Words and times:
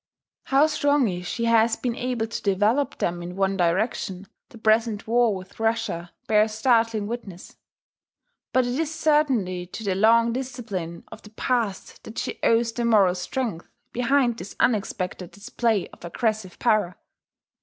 How 0.45 0.65
strongly 0.65 1.21
she 1.21 1.45
has 1.45 1.75
been 1.75 1.95
able 1.95 2.25
to 2.25 2.41
develop 2.41 2.97
them 2.97 3.21
in 3.21 3.35
one 3.35 3.55
direction, 3.55 4.25
the 4.49 4.57
present 4.57 5.05
war 5.07 5.35
with 5.35 5.59
Russia 5.59 6.11
bears 6.25 6.53
startling 6.53 7.05
witness. 7.05 7.55
But 8.51 8.65
it 8.65 8.79
is 8.79 8.91
certainly 8.91 9.67
to 9.67 9.83
the 9.83 9.93
long 9.93 10.33
discipline 10.33 11.03
of 11.11 11.21
the 11.21 11.29
past 11.29 12.03
that 12.03 12.17
she 12.17 12.39
owes 12.41 12.71
the 12.71 12.83
moral 12.83 13.13
strength 13.13 13.67
behind 13.93 14.37
this 14.39 14.55
unexpected 14.59 15.29
display 15.29 15.87
of 15.89 16.03
aggressive 16.03 16.57
power. 16.57 16.97